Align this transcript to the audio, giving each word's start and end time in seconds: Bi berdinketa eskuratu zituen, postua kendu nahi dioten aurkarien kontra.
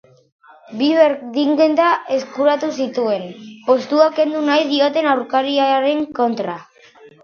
Bi 0.79 0.87
berdinketa 0.99 1.91
eskuratu 2.17 2.71
zituen, 2.79 3.29
postua 3.71 4.11
kendu 4.19 4.45
nahi 4.51 4.69
dioten 4.75 5.15
aurkarien 5.17 6.07
kontra. 6.23 6.63